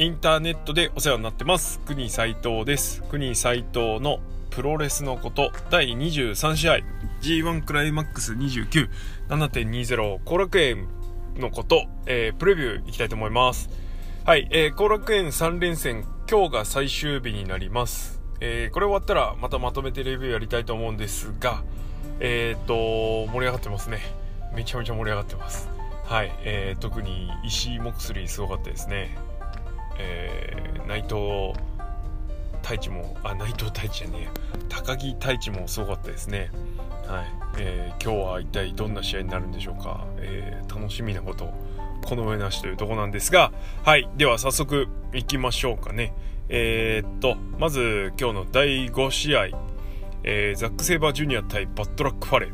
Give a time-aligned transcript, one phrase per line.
[0.00, 1.78] インターネットでお世話になってます。
[1.80, 3.02] 国斉藤です。
[3.10, 5.52] 国斉藤のプロレスのこと。
[5.68, 6.78] 第23試合。
[7.20, 10.88] G1 クライマックス297.20後楽園
[11.36, 13.68] のこと、えー、プレビューいきたいと思います。
[14.24, 16.06] はい、えー、後楽園3連戦。
[16.30, 18.22] 今日が最終日になります。
[18.40, 21.62] えー、これ終わったらまたまとめてレビューやりたいと思うんですが。
[22.20, 24.00] えっ、と盛り上がってますね。
[24.54, 25.68] めちゃめちゃ盛り上がってます。
[26.06, 29.14] はい、えー、特に石井モクスリーすごかったですね。
[30.00, 31.52] えー、内藤
[32.62, 36.50] 太一もあ内藤太一じゃねえ高木太一もすごかったですね。
[37.06, 37.26] はい、
[37.58, 41.52] えー、今日は一体どんな試合になるんでしょうか、えー、楽しみなこと
[42.04, 43.52] この上なしというとこなんですが。
[43.82, 44.08] はい。
[44.16, 46.14] では早速いきましょうかね。
[46.48, 49.48] えー、っとまず今日の第5試合、
[50.22, 52.48] えー、ザック・セイバージュニア対バッドラック・ファレ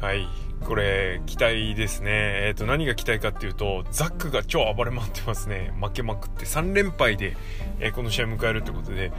[0.00, 0.26] はい。
[0.64, 2.10] これ期待ですね。
[2.46, 5.72] えっ、ー、と何が期待かっていうとザックが超暴れ回ってますね。
[5.80, 6.44] 負けまくって。
[6.44, 7.36] 3連敗で、
[7.80, 9.12] えー、この試合迎えるってことで。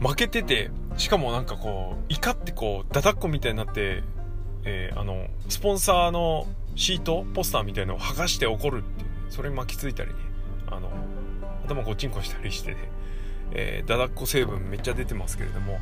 [0.00, 4.04] 負けててしかもなんかこう怒ってこうダダっこみたいになって、
[4.64, 9.08] えー、あのスポンサーのシートポスターみたいのを剥がして怒るっていう。
[9.30, 10.16] それに巻きついたりね。
[10.68, 10.90] あの
[11.66, 12.76] 頭こっちんこしたりしてね、
[13.52, 15.78] えー、ダダっこ成分めっちゃ出てますけれども。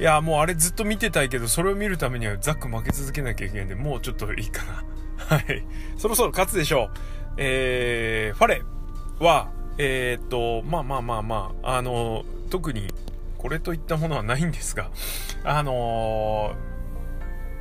[0.00, 4.84] いや、もうあれずっと見てたいけど、それを見るためにはザック負け続けなきゃいけないんで、もうちょっといいかな。
[5.36, 5.64] はい。
[5.98, 6.98] そろそろ勝つでしょう。
[7.36, 8.62] えー、ファレ
[9.20, 12.92] は、えー、っと、まあまあまあまあ、あの、特に
[13.38, 14.90] これといったものはないんですが、
[15.44, 16.54] あの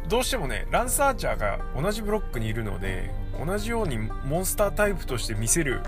[0.06, 3.12] ー、どうしてもね、ランサーチャーが同じブロックにいるので、
[3.44, 5.82] 同じようにモンスタータイプとして見せる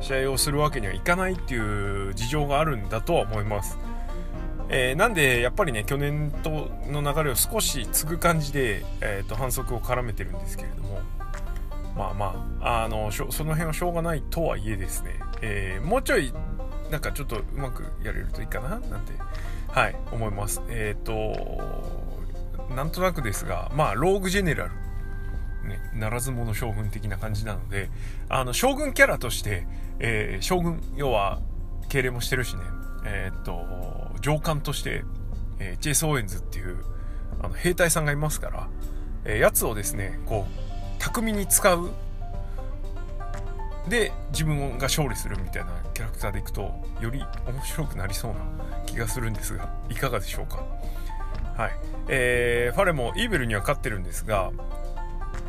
[0.00, 3.78] 試合をするわけにはいかないっていう事情があるんだとは思います。
[4.72, 11.00] えー、なんでやっぱりね去年との流れを少し継ぐ感じで、えーと、反則を絡めてるんですけれども
[11.96, 16.32] まあまああのその辺はしょうがないとはいえですね、えー、もうちょい
[16.88, 19.12] なんかちょっとうまくやれるといいかななんて
[19.68, 20.60] はい思います。
[20.68, 24.70] えっ、ー、となんとなくですがまあローグジェネラル
[25.68, 27.90] ね、ならず者将軍的な感じなので
[28.30, 29.66] あの将軍キャラとして、
[29.98, 31.40] えー、将軍要は
[31.90, 32.62] 敬礼もしてるしね
[33.04, 33.52] えー、っと
[34.20, 35.04] 上官として、
[35.58, 36.84] えー、チェイス・オーエンズっていう
[37.42, 38.68] あの兵隊さんがいますから、
[39.24, 41.90] えー、やつをですねこう巧みに使う。
[43.88, 46.70] で自分が勝利するみたいなキャラクターでいくと
[47.00, 48.38] より面白くなりそうな
[48.86, 50.64] 気がするんですがいかがでしょうか。
[51.56, 51.72] はい。
[52.08, 54.52] えー、ファレもイーベルには勝ってるんですが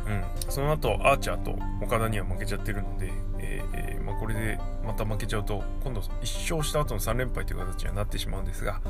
[0.06, 8.80] うん、その後アーチャーと岡田には負けちゃってるので、えーまあ、これでまた負けちゃうと今度1勝した後の3連敗という形にはなってしまうんですが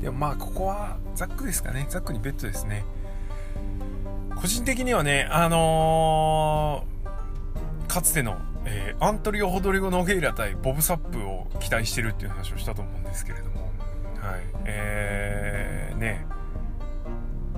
[0.00, 1.86] でもまあここはザックですかね。
[1.88, 2.84] ザックにベッドですね。
[4.34, 13.70] 個人的にはねあのー、かつての、え、アントリオ・ホドリゴ・ノゲイラ対ボブ・サップを期待してるっていう話をしたと思うんですけれども。
[14.20, 14.40] はい。
[14.64, 16.26] えー、ね。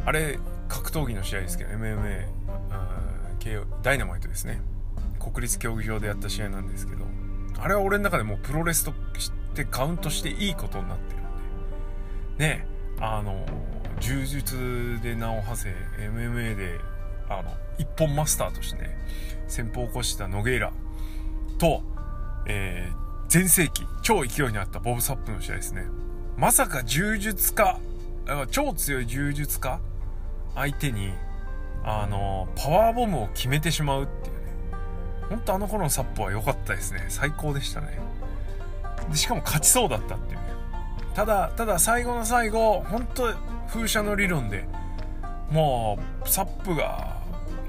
[0.05, 0.39] あれ
[0.69, 2.27] 格闘技の試合ですけど MMA
[3.83, 4.63] ダイナマイトですね。
[5.21, 7.05] 国立競技場でやった試合なんですけど
[7.59, 12.49] あれは俺の中でもうプロレスとしてカウントしていいことになってるんで。
[12.49, 12.67] ね
[13.01, 13.45] あの
[14.01, 16.79] 柔術で名を馳せ MMA で
[17.29, 18.99] あの一本マスターとしてね
[19.49, 20.73] 先方を起こしたノゲイラ
[21.59, 21.83] と、
[22.47, 22.91] え、
[23.29, 25.87] 全盛期超勢いにあったボブ・サップの試合ですね。
[26.37, 27.79] まさか柔術家
[28.51, 29.81] 超強い柔術家
[30.55, 31.13] 相手に
[31.85, 34.43] あのパワーボムを決めてしまうっていうね。
[35.29, 37.07] ほんとあの頃のサップは良かったですね。
[37.09, 37.99] 最高でしたね。
[39.11, 40.45] でしかも勝ちそうだったっていうね。
[41.15, 43.33] ただただ最後の最後本当
[43.69, 44.67] 風車の理論で
[45.51, 47.23] もうサップが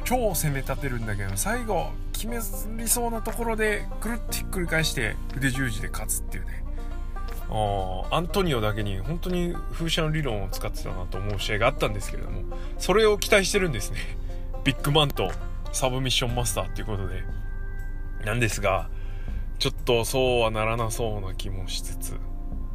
[0.04, 2.40] 超攻め立てるんだけど最後決め
[2.82, 6.65] りそうなところでくるってひっくり返して腕十字で勝つっていうね。
[8.12, 12.44] アントニオだけに本当に風車の理論を使ってたなと思う試合があったんですけれども
[12.78, 14.00] それを期待してるんですね。
[14.64, 15.32] ビッグマンと
[15.72, 17.24] サブミッションマスターっていうことで。
[18.24, 18.90] なんですが
[19.60, 22.20] ちょっとそうはならなそうな気もしつつ。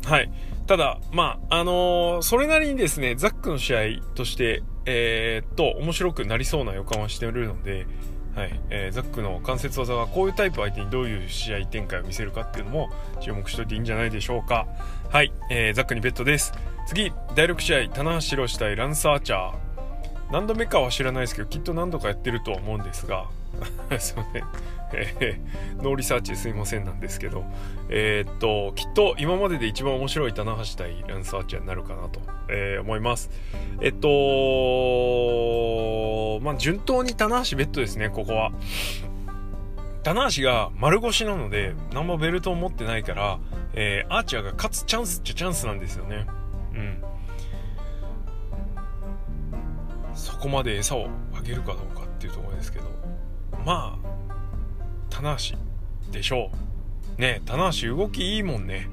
[0.05, 0.31] はい。
[0.67, 3.81] ただまああのー、それなりにですねザックの試合
[4.15, 7.87] としてえー、っと面白くなりそうな予感はしてるので
[8.41, 8.59] はい。
[8.71, 12.89] えー、ザックの関節技はこういうタイプ相手にどういう試合展開を見せるかっていうのも
[13.21, 14.67] 注目しといていいんじゃないでしょうか。
[15.11, 16.55] はい、えー、ザックにベットです。
[16.87, 19.71] 次第6試合棚橋弘至対ランス・アーチャー。
[20.33, 23.27] 何度目かは知らないですけどきっと何度かやってるとは思うんですが
[23.99, 24.45] すいません、
[24.95, 27.45] えー、ノーリサーチすいませんなんですけど
[27.89, 33.31] えー、っときっと今までで一番面白い棚橋対ランス・アーチャーになるかなと、えー、思います
[33.81, 34.09] えっと
[36.43, 38.53] まあ順当に棚橋ベットですねここは
[40.03, 43.39] 棚橋が丸腰なので、何もベルトを持ってないから、
[43.75, 46.27] えー、アーチャーが勝つチャンスっちゃチャンスなんですよね。
[46.75, 47.05] うん。
[50.15, 52.87] そこまで餌をあげるかどうかっていうところですけど、
[53.65, 54.11] まあ、
[55.11, 55.57] 棚橋
[56.13, 56.51] でしょ
[57.19, 57.21] う。
[57.21, 58.89] ね棚橋動きいいもんね。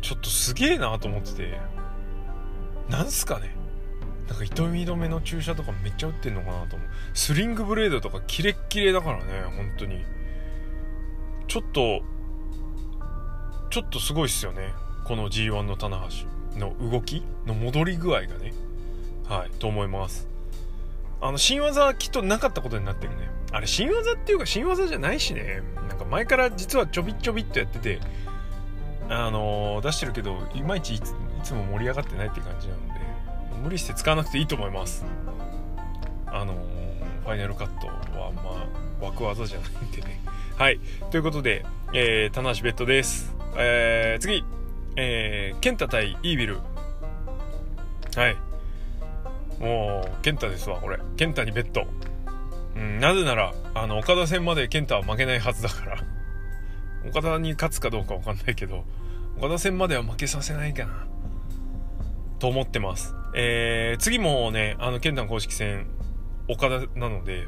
[0.00, 1.60] ちょっとすげえなと思ってて、
[2.88, 3.54] なんすかね
[4.28, 6.88] なんか糸み止めの注射とかめっちゃ打ってんのかなと思う。
[7.14, 9.24] スリングブレードとかキレッキレだからね、
[9.56, 10.04] 本当に。
[11.46, 12.02] ちょっと、
[13.70, 14.74] ちょっとすごいっすよね。
[15.04, 16.06] この G1 の棚
[16.54, 18.52] 橋の動きの戻り具合がね。
[19.26, 20.28] はい、と思います。
[21.20, 23.28] あの、新技はきっとなかったことになってるね。
[23.52, 25.62] あれ、新技っていうか新技じゃないしね。
[25.88, 28.00] なんか前から実はちょびちょびっとやってて、
[29.08, 31.00] あのー、出してるけど、いまいちい
[31.42, 33.00] つも盛り上がってないって感じなので、
[33.62, 35.04] 無理して使わなくていいと思います。
[36.26, 36.54] あの
[37.24, 38.42] ファイナルカットはま
[39.00, 40.20] あ枠技じゃないんでね。
[40.56, 40.80] はい。
[41.10, 44.44] ということで、えー、棚橋ベッドです、えー、次。
[44.96, 46.58] えー、ケンタ対イービル。
[48.16, 48.47] はい。
[49.60, 51.86] もうケンタですわこれケンタにベッド
[52.76, 55.98] うんなぜならあの岡田戦までケンタは負けないはずだから
[57.08, 58.84] 岡田に勝つかどうか分かんないけど
[59.38, 61.06] 岡田戦までは負けさせないかな
[62.38, 63.14] と思ってます。
[63.34, 65.86] えー、次もね、あの、ケンタの公式戦、
[66.48, 67.46] 岡田なので、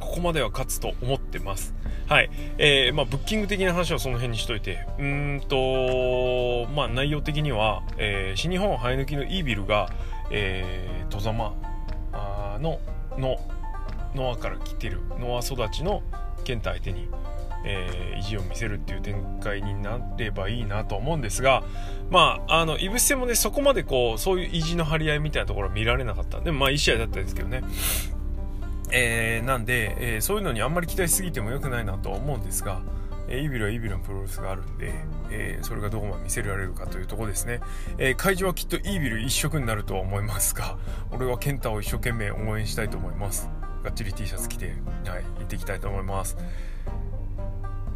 [0.00, 1.74] ここまでは勝つと思ってます。
[2.08, 2.30] はい。
[2.58, 9.90] えー、まあ、ブッキング的な話はその辺にしといて、うんと、まあ、内容的には、えー、新日本生え抜きのイービルが、
[10.30, 11.54] えー、戸様
[12.60, 12.80] の、
[13.18, 13.38] の、
[14.14, 16.02] ノアから来てる、ノア育ちの
[16.44, 17.08] ケンタ相手に、
[17.64, 21.64] えー、意地を見せるっていう展開になればいいなと思うんですが、
[22.10, 26.40] まあ、あの、イブス戦もね、そこまでこう、そういう意地の張り合いみたいなところは見られなかった。
[26.40, 27.62] でもまあ、いい試合だったんですけどね。
[28.92, 32.82] えー、なんで、えー、そういうのにあんまり期待しすぎても良くないなとは思うんですが、
[33.28, 34.92] えー、イビルはイビルのプロレスがあるんで、
[35.30, 37.60] えー、それがどこまで見せられるかというとこですね。
[37.98, 40.76] えー、会場はきっとイービル一色になるとは思いますが、
[41.10, 43.48] 俺はケンタを一生懸命応援したいと思います。
[43.82, 44.74] がっちり T シャツ着て、
[45.06, 46.36] はい、行っていきたいと思います。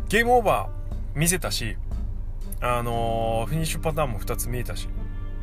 [0.09, 1.77] ゲームオーバー見せたし、
[2.61, 4.89] あのー、フィニッシュパターンも2つ見えたし、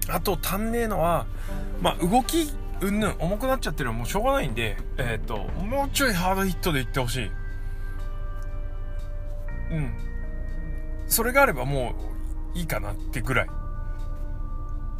[0.09, 1.25] あと足んねえのは、
[1.81, 2.51] まあ、動き、
[2.81, 7.31] うんぬん、重くなっちゃってるのはもうしょうがないんで、えっ、と、もうちょいハードヒットでいってほしい。
[9.71, 9.93] うん。
[11.07, 11.93] それがあればも
[12.55, 13.47] ういいかなってぐらい。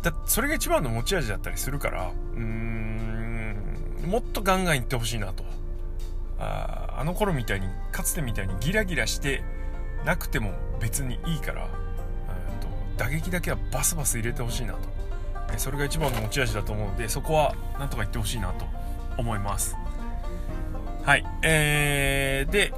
[0.04, 3.56] だそれが一番の持ち味だったりするから、うーん、
[4.08, 5.44] もっとガンガンいってほしいなと。
[6.40, 9.44] ああの頃みたいにかつてみたいにギラギラして
[10.06, 11.68] なくても別にいいから
[12.62, 14.80] と打撃だけはバスバス入れてほしいなと
[15.58, 18.66] それが一番の持ち味だと思うのでそこはなんとか言ってほしいなと
[19.18, 19.76] 思います
[21.04, 22.74] はいえー、で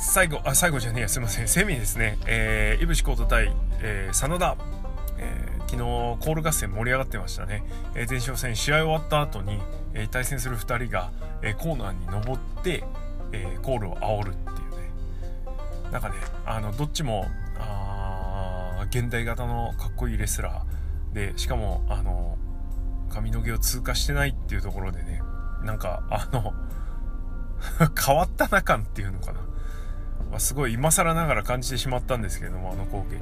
[0.00, 1.48] 最後あ最後じゃねえやすいません。
[1.48, 2.18] セミですね。
[2.26, 4.56] えー、井伏浩太対、えー、真田、
[5.18, 7.64] えー、昨日コール合戦盛り上がってましたね、
[7.96, 9.58] えー、前哨戦試合終わった後に、
[9.94, 11.10] えー、対戦する2人が、
[11.42, 12.84] えー、コーナーに登って、
[13.32, 14.90] えー、コールを煽るっていうね。
[15.90, 16.14] なんかね
[16.46, 17.26] あのどっちも
[17.58, 22.38] あ現代型のかっこいいレスラーでしかもあの
[23.10, 25.22] 髪の毛を通過してないっていうところでね
[25.64, 26.54] なんかあの
[28.00, 29.40] 変わったな感っていうのかな、
[30.30, 33.20] まあ、すごい今更ながら感じてしまったんですけれどもあの光景に、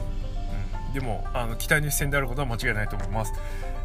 [0.89, 3.33] うん、でもあの期待の一戦であることは間違いないと思います。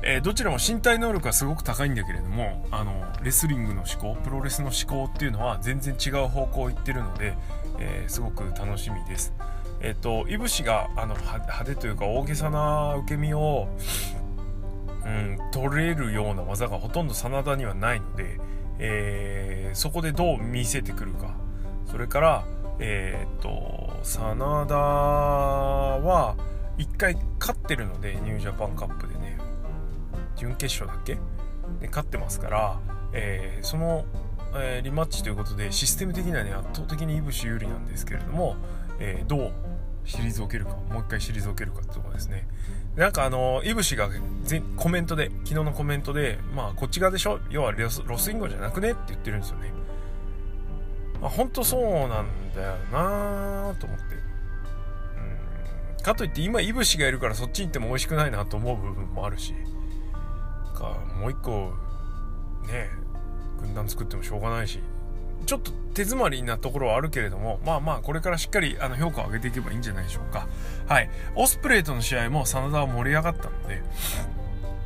[0.04, 7.36] えー、どちらも身体能力はすごく高いんだけれどもあのレスリングの思考プロレスの思考っていうのは全然違う方向を行ってるので、
[7.80, 9.34] えー、すごく楽しみです。
[9.80, 13.68] えっ、ー、といぶしがあの派手というか大げさな受け身を、
[15.06, 18.40] うん、取れるような技がほとんど真田にはないので、
[18.80, 21.36] えー、そこでどう見せてくるか。
[21.86, 22.46] それから
[22.84, 24.36] えっ、と真
[24.68, 26.36] 田は
[26.78, 29.38] 1回勝ってるのでニュージャパンカップでね。
[30.36, 31.20] 準決勝だっけ？
[31.80, 32.80] で勝ってますから、
[33.14, 34.06] えー、その、
[34.56, 38.56] えー、リマッチということでシステム的にはね圧倒的にいぶし有利なんですけれども、
[39.00, 39.54] えー、どう
[40.04, 42.48] 退けるかもう一回退けるかってとこですね。
[42.96, 44.10] なんかあのいぶしが
[44.76, 47.40] コメントで昨日のコメントでまあこっち側でしょ？
[47.52, 48.92] 要はロスロスインゴじゃなくね？
[48.92, 49.72] って言ってるんですよね。
[51.22, 54.16] まあ本当そうなんだよなと思って。
[55.98, 56.04] うん。
[56.04, 59.54] かといって今いぶしがいるからそっちに行っても美味しくないなと思う部分もあるし。
[60.74, 61.74] かもう一個
[62.68, 62.90] ね
[63.60, 64.80] 軍団作ってもしょうがないし。
[65.46, 70.48] ちょっと手詰まりなところはあるけれどもまあまあこれからしっかりあの評価を上げていけばいいんじゃないでしょうか。
[70.88, 71.10] はい。
[71.36, 73.82] オスプレイとの試合も真田は盛り上がったので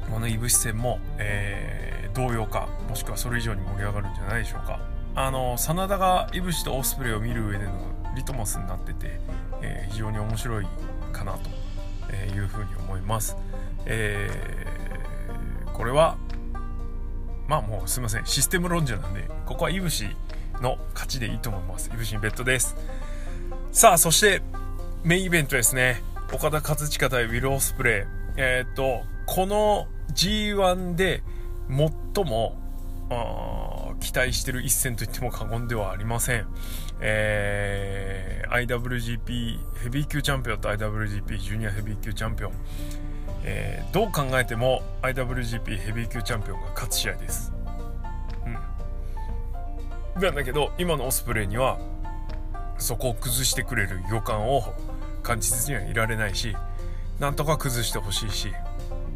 [0.09, 4.79] このいぶし戦も、えー、同様かもしくはそれ以上に盛り上がるんじゃないでしょうか。
[5.15, 7.71] あの真田がいぶしとオスプレイを見る上での
[8.15, 9.19] リトマスになってて、
[9.61, 10.67] えー、非常に面白い
[11.13, 13.37] かなというふうに思います。
[13.85, 16.17] えー、これは
[17.47, 18.25] まあもうすいません。
[18.25, 20.07] システム論者なんでここはいぶし
[20.61, 21.89] の勝ちでいいと思います。
[21.93, 22.75] いぶしにベッドです。
[23.71, 24.41] さあそして
[25.03, 26.01] メインイベントですね。
[26.33, 28.03] 岡田和親対ウィル・オスプレイ。
[28.37, 31.23] えー、っとこの G1 で
[31.69, 32.57] 最も
[33.99, 36.47] 期待してる一戦と言っても過言ではありません。
[37.01, 42.53] えー、IWGP ヘビー級チャンピオンと IWGP ジュニアヘビー級チャンピオン。
[43.43, 47.53] えー、どう考えても IWGP ヘビー級チャンピオンが勝つ試合です。
[48.45, 50.21] うん。
[50.21, 51.77] なんだけど、今のオスプレイには、
[52.77, 54.63] そこを崩してくれる予感を
[55.23, 56.55] 感じずにはいられないし、
[57.19, 58.51] なんとか崩してほしいし、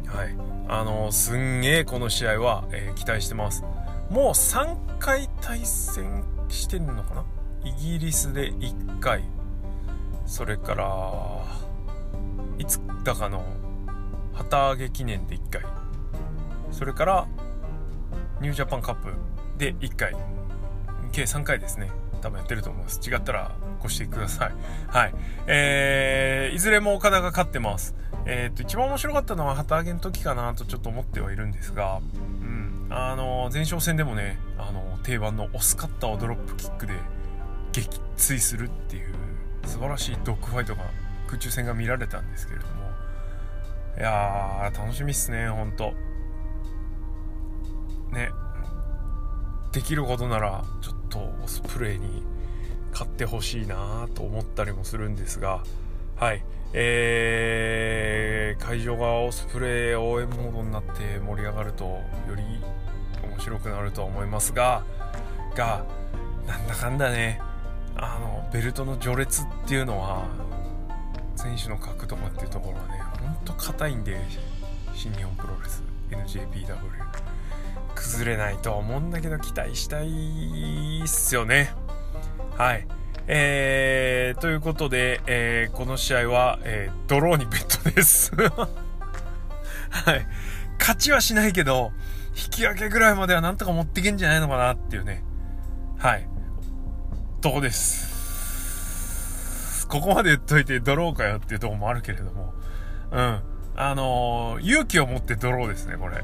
[0.06, 0.36] はい。
[0.68, 3.64] あのすんげえこの試合は、えー、期待してます。
[4.10, 7.24] もう3回対戦してんのかな？
[7.64, 9.22] イギリスで1回、
[10.26, 11.44] それから、
[12.58, 13.44] いつだかの
[14.32, 15.62] 旗揚げ記念で1回。
[16.72, 17.28] それから
[18.40, 19.12] ニュージャパンカップ
[19.56, 20.16] で1回。
[21.12, 21.90] 計3回ですね。
[22.20, 23.00] 多分やってると思います。
[23.08, 24.52] 違ったらご指摘ください。
[24.88, 25.14] はい。
[25.46, 27.94] えー、いずれも岡田が勝ってます。
[28.26, 32.00] えー、っと一番面白かったのは旗揚げの時かなとちょっと思ってはいるんですが
[32.90, 36.94] あの前哨戦でもねあの定番の押すカッターをドロップキックで
[37.72, 39.14] 撃墜するっていう
[39.64, 40.82] 素晴らしいドッグファイトが
[41.26, 42.80] 空中戦が見られたんですけれども
[44.00, 45.92] いやー、楽しみっすね、ほんと。
[48.12, 48.30] ね。
[49.72, 52.22] できることなら、ちょっとオスプレイに
[52.92, 55.64] 買ってほしいなと思ったりもするんですが、
[56.16, 56.42] はい。
[56.72, 62.00] えー、会場がオスプレイ応援モードになって盛り上がると、よ
[62.34, 62.42] り
[63.40, 64.84] 白くなるとは思いますが、
[65.54, 65.84] が、
[66.46, 67.40] なんだかんだね、
[67.96, 70.26] あの、ベルトの序列っていうのは、
[71.36, 74.18] 選手の格とかっていうところはね、ほんと硬いんで、
[74.94, 76.76] 新日本プロレス、NJPW。
[77.94, 81.72] 崩れないとは思うんだけど、期待したいっすよね。
[82.56, 82.86] はい。
[83.26, 90.26] えー、ということで、えー、この試合は、えー、ドローにベッドです はい。
[90.78, 91.92] 勝ちはしないけど、
[92.36, 95.22] 引き分けぐらいまではなんとか持っていけんじゃないのかなっていうね。
[95.98, 96.26] はい。
[97.40, 98.10] とこです。
[99.88, 102.54] ここまで言っといてドローかよっていうとこもあるけれども。
[103.10, 103.42] うん。
[103.76, 106.22] あのー、勇気を持ってドローですね、これ。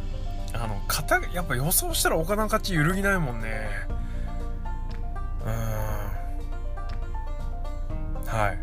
[0.53, 3.69] あの、型、やっぱ予想したら岡田勝ち揺るぎないもんね。
[5.45, 5.53] うん。
[8.27, 8.59] はい。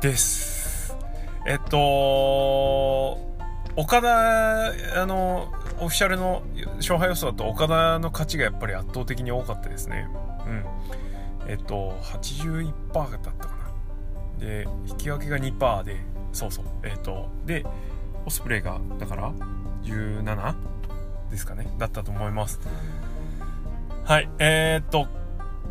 [0.00, 0.96] です。
[1.46, 3.18] えっと、
[3.76, 4.66] 岡田、
[5.02, 6.42] あの、オフィシャルの
[6.76, 10.08] 勝敗予想だと岡田の勝ちがやっぱり圧倒的に多かったですね。
[10.46, 10.64] うん。
[11.48, 13.62] えっと、81%だったかな。
[14.42, 15.96] で引き分けが2%で
[16.32, 17.64] そうそうえっ、とで
[18.26, 19.32] オスプレイがだから
[19.84, 20.54] 17
[21.30, 22.60] ですかねだったと思います
[24.04, 25.06] はいえー、っと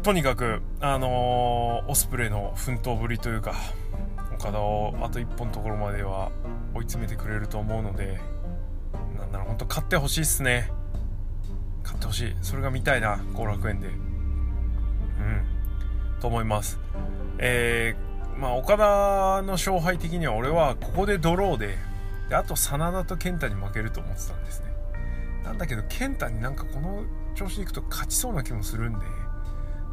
[0.04, 3.54] とにかくあのー、オスプレイの奮闘ぶりというか
[4.34, 6.32] 岡田をあと1本のところまでは
[6.74, 8.20] 追い詰めてくれると思うので
[9.32, 10.70] んなら本当勝ってほしいっすね。
[11.84, 12.36] 勝ってほしい。
[12.42, 13.88] それが見たいな後楽園で。
[13.88, 13.96] うん。
[16.20, 16.80] と思います。
[17.40, 21.78] えーまあ、岡田の勝敗的には俺はここでドローで、
[22.30, 24.68] であと真田と健太に負けると思ってたんですね。
[25.44, 27.04] なんだけど、健太になんかこの
[27.36, 29.06] 調子でいくと勝ちそうな気もするんで、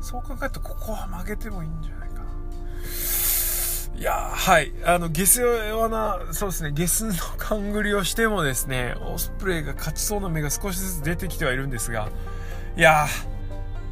[0.01, 2.18] そう考えるとここは負けてもいいんじゃないか。
[3.99, 4.73] いやはい。
[4.85, 12.09] あの、ゲスはな、そうですね、ゲスの勘繰りをしてもですね、オスプレイが勝ちそうな目が少しずつ出てきてはいるんですが、
[12.77, 13.09] いや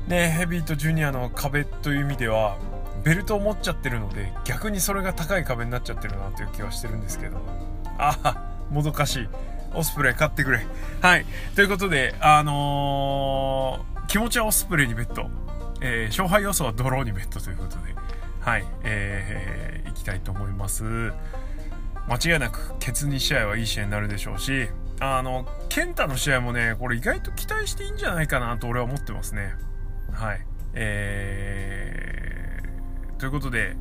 [0.06, 2.56] ね、ヘビーとジュニアの壁という意味では、
[3.02, 7.38] ベルトを持っちゃってるので逆にそれが高い壁になっちゃってるなという気はしてるんですけど。
[7.98, 9.28] ああもどかしい。
[9.74, 10.66] オスプレイ買ってくれ。
[11.00, 11.26] はい。
[11.54, 15.30] ということであのー、気持ちはオスプレイにベッド、
[15.80, 18.05] えー、勝敗予想はドローにベッドということで。
[18.46, 20.84] はいえー、いきたいと思います
[22.08, 24.68] 間違いなくケツ2試合はいい試合になるでしょうし
[25.00, 29.52] あの健太の試合もねこれ意外と期待していいんじゃないかなと俺は思ってますね
[30.12, 30.40] はい
[30.72, 32.46] えー
[33.18, 33.76] ということで、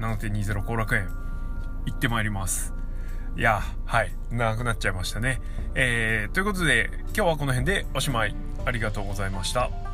[0.00, 1.08] 7.20後楽園、
[1.86, 2.74] 行ってまいります。
[3.36, 5.40] いや、はい、長くなっちゃいましたね。
[5.74, 8.34] えー、ということで、今日はこの辺でおしまい。
[8.64, 9.85] ありがとうございました。